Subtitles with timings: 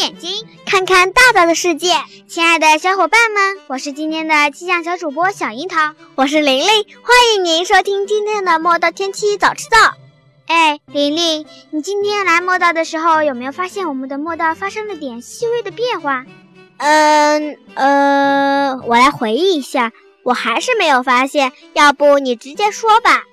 [0.00, 1.96] 眼睛看看大大的世界，
[2.28, 9.94] 亲爱的小伙伴们，我是今天的气象小主播小樱桃，我是玲玲，欢迎您收听今天的莫道天气早知道。
[10.46, 16.24] 哎，玲玲，你今天来莫道的时候，有没有发现我们的莫道发生了点细微的变化？
[16.76, 21.52] 嗯呃，我来回忆一下，我还是没有发现。
[21.72, 23.24] 要不你直接说吧？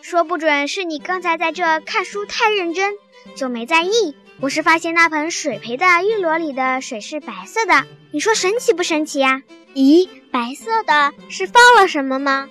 [0.00, 2.94] 说不准是你刚才在这看书太认真，
[3.36, 4.16] 就没在意。
[4.40, 9.42] 我是发现那盆水培的玉螺里的水是白色的，你说神奇不神奇呀？
[9.74, 12.48] 咦，白色的是放了什么吗？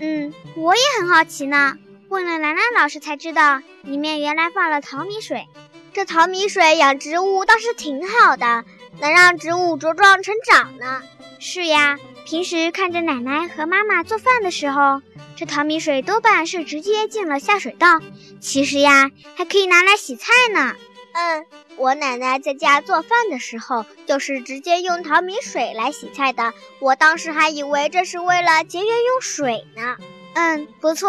[0.00, 1.76] 嗯，我也很好奇呢。
[2.08, 5.46] 问了兰兰老师才知道，里面原来放了淘米水。
[5.92, 8.64] 这淘米水养植物倒是挺好的，
[9.00, 11.02] 能让植物茁壮成长呢。
[11.40, 15.02] 是呀，平时看着奶奶和妈妈做饭的时候，
[15.36, 18.00] 这淘米水多半是直接进了下水道。
[18.40, 20.74] 其实呀，还可以拿来洗菜呢。
[21.14, 26.52] 嗯，我奶奶在家做饭的时候，就是直接用淘米水来洗菜的。
[26.80, 29.96] 我当时还以为这是为了节约用水呢。
[30.34, 31.08] 嗯，不错，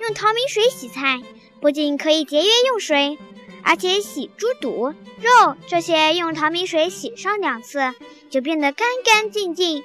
[0.00, 1.22] 用淘米水洗菜，
[1.60, 3.16] 不仅可以节约用水，
[3.62, 7.94] 而且洗猪肚、肉这些用淘米水洗上两次，
[8.28, 9.84] 就变得干干净净。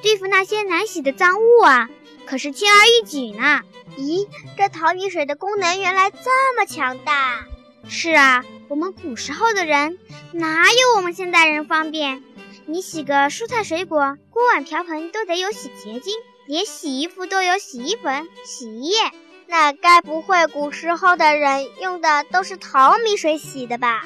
[0.00, 1.90] 对付那些难洗的脏物啊，
[2.24, 3.62] 可是轻而易举呢。
[3.96, 7.46] 咦，这淘米水的功能原来这么强大。
[7.88, 9.98] 是啊，我们古时候的人
[10.32, 12.22] 哪有我们现代人方便？
[12.66, 16.12] 你洗个蔬菜水果，锅碗瓢盆都得有洗洁精，
[16.46, 18.98] 连洗衣服都有洗衣粉、洗衣液。
[19.46, 24.02] 那该不会古时候的人用的都是淘米水洗的吧？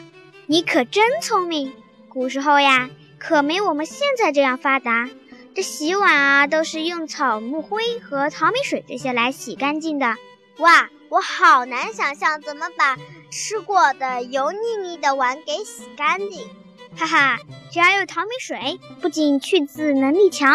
[0.46, 1.74] 你可真聪明！
[2.08, 5.10] 古时候呀，可没我们现在这样发达。
[5.56, 10.14] 这洗碗啊，都是用草木灰和淘米水这些来洗干净的。
[10.58, 10.88] 哇！
[11.08, 12.96] 我好难想象怎么把
[13.32, 16.46] 吃过的油腻腻的碗给洗干净。
[16.94, 17.38] 哈哈，
[17.70, 20.54] 只要有淘米水，不仅去渍能力强，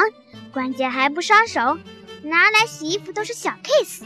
[0.53, 1.79] 关键还不伤手，
[2.21, 4.03] 拿来洗衣服都是小 case。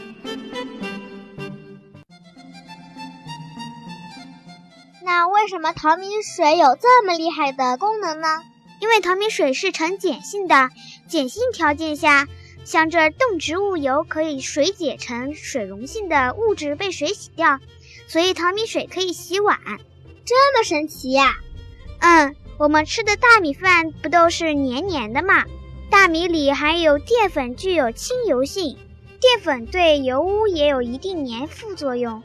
[5.02, 8.42] 那为什么淘米水有这么厉害的功能呢？
[8.80, 10.70] 因为淘米水是呈碱性的，
[11.10, 12.26] 碱性条件下。
[12.64, 17.58] 像这动植物油可以水解成水溶性的物质被水洗掉，
[18.12, 19.58] 所以淘米水可以洗碗，
[20.26, 21.34] 这么神奇呀？
[22.00, 25.44] 嗯，我们吃的大米饭不都是黏黏的吗？
[25.90, 28.76] 大米里含有淀粉，具有亲油性，
[29.18, 32.22] 淀粉对油污也有一定粘附作用，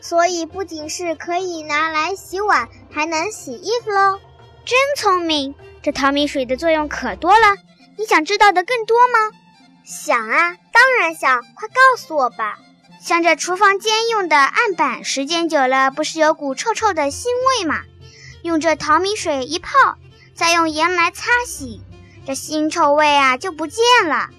[0.00, 4.18] 所以不仅是可以拿来洗碗，还能洗衣服喽。
[4.64, 7.56] 真聪明，这淘米水的作用可多了，
[7.96, 9.38] 你想知道的更多吗？
[9.84, 12.58] 想啊，当然想，快告诉我吧。
[13.00, 17.26] 像这厨房间用的案板，时间久了不是有股臭臭的腥
[17.58, 17.80] 味吗？
[18.42, 19.70] 用这淘米水一泡，
[20.34, 21.80] 再用盐来擦洗，
[22.26, 24.30] 这腥臭味啊就不见了。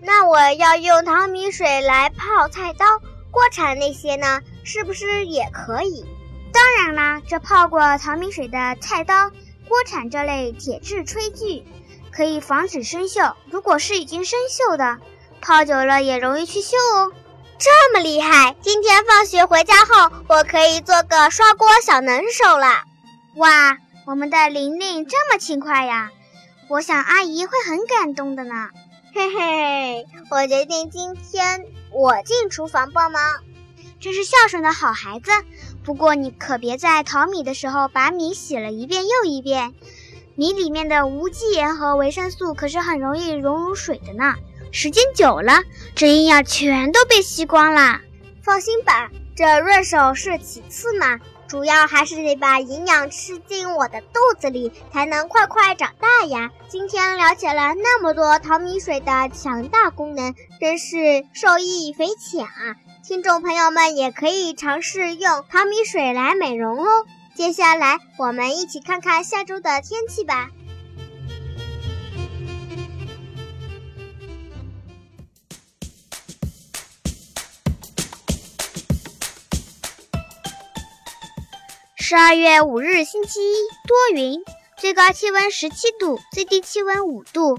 [0.00, 2.86] 那我要用淘米水来泡菜刀、
[3.30, 6.04] 锅铲那些呢，是不是也可以？
[6.52, 9.30] 当然啦，这泡过淘米水的菜刀、
[9.68, 11.64] 锅铲这类铁质炊具。
[12.14, 13.32] 可以防止生锈。
[13.50, 14.98] 如果是已经生锈的，
[15.40, 17.10] 泡久了也容易去锈哦。
[18.02, 18.56] 厉害！
[18.60, 22.82] 今天放学回家后，我可以做个刷锅小能手了。
[23.36, 26.10] 哇，我们的玲玲这么勤快呀！
[26.68, 28.70] 我想阿姨会很感动的呢。
[29.14, 33.22] 嘿嘿，我决定今天我进厨房帮忙。
[34.00, 35.30] 真是孝顺的好孩子。
[35.84, 39.74] 不过你可别在淘米的时候把米洗了一遍又一遍。
[40.34, 44.34] 米里面的无机盐和维生素可是很容易溶入水的呢，
[44.74, 45.62] 时间久了，
[45.94, 48.00] 这营养全都被吸光了。
[48.42, 56.50] 放心吧，这润手是其次嘛，主要还是得把营养吃进我的肚子里，才能快快长大呀。
[56.70, 62.76] 今天了解了那么多淘米水的强大功能，真是受益匪浅啊！
[63.04, 67.04] 听众朋友们也可以尝试用淘米水来美容哦。
[67.34, 70.48] 接下来，我们一起看看下周的天气吧。
[82.12, 83.54] 十二月五日，星期一，
[83.88, 84.38] 多云，
[84.76, 87.58] 最高气温十七度，最低气温五度。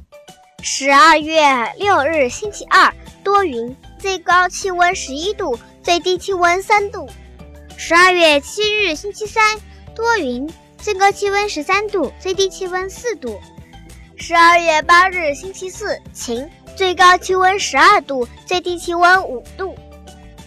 [0.62, 7.10] 十二月六日，星期二，多云，最高气温十一度，最低气温三度。
[7.78, 9.60] 十二月七日，星期三，
[9.96, 10.48] 多云，
[10.78, 13.42] 最高气温十三度，最低气温四度。
[14.18, 16.48] 十二月八日，星期四，晴，
[16.78, 19.74] 最高气温十二度，最低气温五度。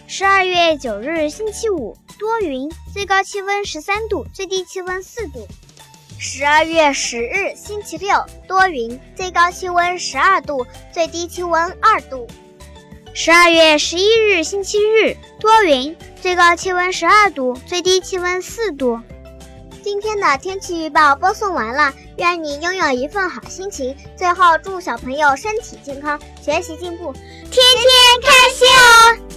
[0.07, 5.47] 十二月九日，星期五，多云，最高气温十三度，最低气温四度。
[6.19, 12.27] 十二月十日，星期六，多云，最高气温十二度，最低气温二度。
[13.13, 18.99] 十二月十一日，星期日，多云，最高气温十二度，最低气温四度。
[19.83, 23.95] 今天的天气预报播送完了，愿你拥有一份好心情。
[24.17, 29.36] 最后，祝小朋友身体健康，学习进步，天天开心哦！